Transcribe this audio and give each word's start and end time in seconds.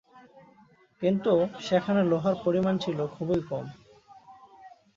কিন্তু, 1.01 1.33
সেখানে 1.59 2.01
লোহার 2.03 2.35
পরিমাণ 2.45 2.75
ছিল 2.77 2.99
খুবই 3.07 3.41
কম। 3.49 3.65